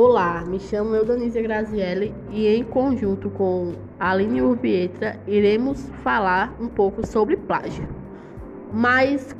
[0.00, 7.04] Olá, me chamo Eudanise Grazielli e em conjunto com Aline Urbietra iremos falar um pouco
[7.04, 7.84] sobre plágio.
[8.72, 9.34] Mas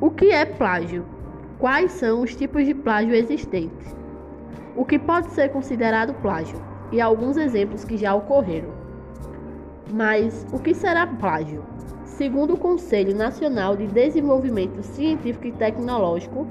[0.00, 1.04] o que é plágio?
[1.58, 3.92] Quais são os tipos de plágio existentes?
[4.76, 6.62] O que pode ser considerado plágio?
[6.92, 8.70] E alguns exemplos que já ocorreram.
[9.92, 11.64] Mas o que será plágio?
[12.04, 16.46] Segundo o Conselho Nacional de Desenvolvimento Científico e Tecnológico,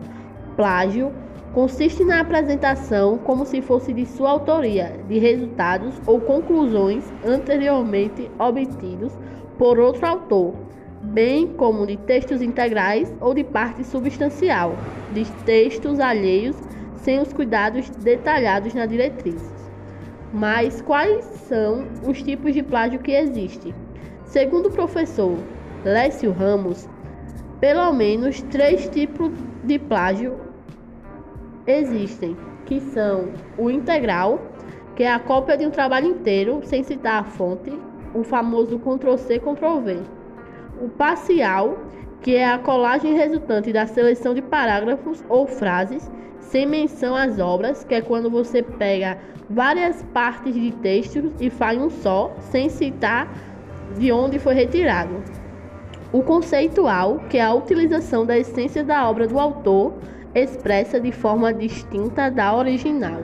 [0.58, 1.14] plágio
[1.54, 9.14] consiste na apresentação, como se fosse de sua autoria, de resultados ou conclusões anteriormente obtidos
[9.58, 10.56] por outro autor,
[11.04, 14.76] bem como de textos integrais ou de parte substancial,
[15.14, 16.56] de textos alheios
[16.96, 19.54] sem os cuidados detalhados na diretriz.
[20.34, 23.76] Mas quais são os tipos de plágio que existem?
[24.26, 25.38] Segundo o professor
[25.86, 26.90] Lécio Ramos,
[27.60, 29.32] pelo menos três tipos
[29.64, 30.53] de plágio
[31.66, 34.42] existem, que são o integral,
[34.96, 37.72] que é a cópia de um trabalho inteiro sem citar a fonte,
[38.14, 40.02] o famoso Ctrl+C, Ctrl+V.
[40.82, 41.78] O parcial,
[42.22, 47.84] que é a colagem resultante da seleção de parágrafos ou frases sem menção às obras,
[47.84, 49.18] que é quando você pega
[49.50, 53.34] várias partes de textos e faz um só, sem citar
[53.98, 55.24] de onde foi retirado.
[56.12, 59.94] O conceitual, que é a utilização da essência da obra do autor
[60.36, 63.22] expressa de forma distinta da original.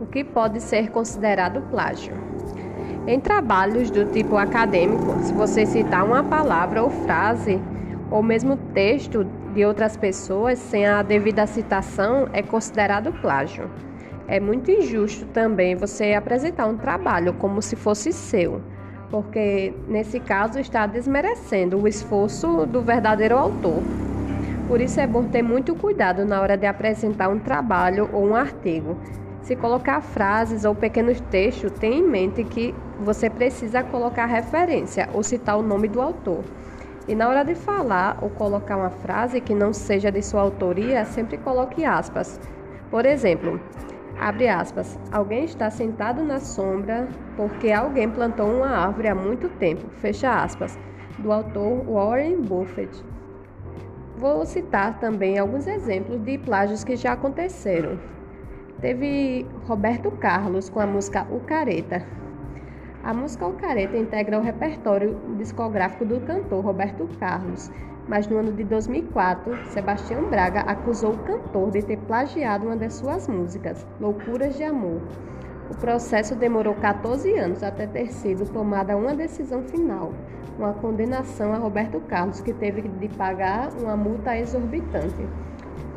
[0.00, 2.14] O que pode ser considerado plágio?
[3.06, 7.60] Em trabalhos do tipo acadêmico, se você citar uma palavra ou frase,
[8.10, 13.70] ou mesmo texto de outras pessoas sem a devida citação, é considerado plágio.
[14.26, 18.62] É muito injusto também você apresentar um trabalho como se fosse seu,
[19.10, 23.82] porque nesse caso está desmerecendo o esforço do verdadeiro autor.
[24.66, 28.36] Por isso é bom ter muito cuidado na hora de apresentar um trabalho ou um
[28.36, 28.96] artigo.
[29.42, 35.22] Se colocar frases ou pequenos textos, tenha em mente que você precisa colocar referência ou
[35.22, 36.44] citar o nome do autor.
[37.08, 41.06] E na hora de falar ou colocar uma frase que não seja de sua autoria,
[41.06, 42.38] sempre coloque aspas.
[42.90, 43.58] Por exemplo,
[44.18, 49.88] abre aspas, alguém está sentado na sombra porque alguém plantou uma árvore há muito tempo,
[49.90, 50.78] fecha aspas,
[51.18, 53.04] do autor Warren Buffett.
[54.16, 57.98] Vou citar também alguns exemplos de plágios que já aconteceram.
[58.80, 62.04] Teve Roberto Carlos com a música O Careta.
[63.04, 67.70] A música O Careta integra o repertório discográfico do cantor Roberto Carlos,
[68.08, 72.90] mas no ano de 2004, Sebastião Braga acusou o cantor de ter plagiado uma de
[72.90, 75.00] suas músicas, Loucuras de Amor.
[75.70, 80.14] O processo demorou 14 anos até ter sido tomada uma decisão final,
[80.58, 85.28] uma condenação a Roberto Carlos, que teve de pagar uma multa exorbitante.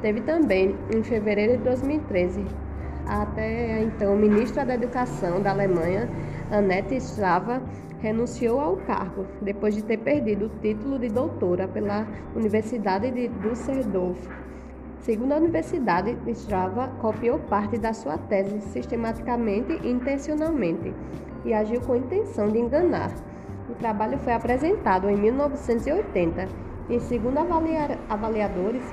[0.02, 2.46] Teve também, em fevereiro de 2013,
[3.08, 6.10] até então ministra da Educação da Alemanha,
[6.52, 7.62] Annette Strava,
[8.02, 14.20] renunciou ao cargo depois de ter perdido o título de doutora pela Universidade de Düsseldorf
[15.02, 20.94] Segundo a universidade, Strava copiou parte da sua tese sistematicamente e intencionalmente
[21.44, 23.12] e agiu com intenção de enganar.
[23.68, 26.48] O trabalho foi apresentado em 1980
[26.88, 28.84] e, segundo avaliadores,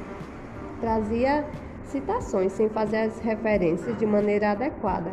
[0.81, 1.45] trazia
[1.85, 5.13] citações sem fazer as referências de maneira adequada.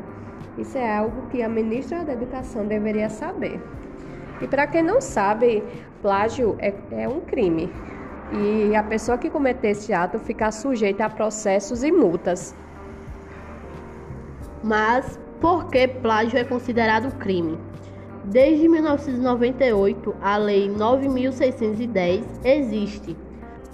[0.58, 3.60] Isso é algo que a ministra da Educação deveria saber.
[4.42, 5.64] E para quem não sabe,
[6.02, 7.72] plágio é, é um crime
[8.32, 12.56] e a pessoa que cometer esse ato ficar sujeita a processos e multas.
[14.64, 17.58] Mas por que plágio é considerado crime?
[18.26, 23.16] Desde 1998, a Lei 9610 existe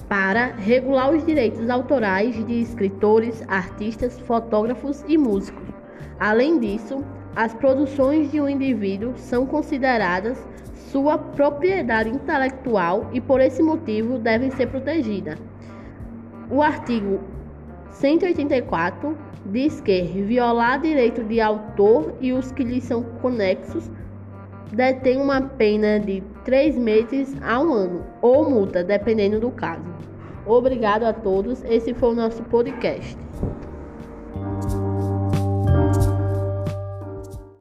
[0.10, 5.64] para regular os direitos autorais de escritores, artistas, fotógrafos e músicos.
[6.20, 7.02] Além disso,
[7.36, 10.38] as produções de um indivíduo são consideradas
[10.74, 15.40] sua propriedade intelectual e por esse motivo devem ser protegidas.
[16.50, 17.22] O artigo
[17.92, 23.90] 184 diz que violar direito de autor e os que lhe são conexos
[24.74, 29.84] detém uma pena de três meses a um ano ou multa, dependendo do caso.
[30.46, 31.64] Obrigado a todos.
[31.66, 33.18] Esse foi o nosso podcast.